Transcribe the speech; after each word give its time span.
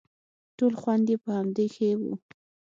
ټول 0.57 0.73
خوند 0.81 1.05
يې 1.11 1.17
په 1.23 1.29
همدې 1.37 1.65
کښې 1.73 1.89
و. 1.99 2.03